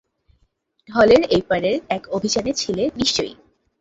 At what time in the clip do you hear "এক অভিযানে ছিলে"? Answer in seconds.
1.89-2.83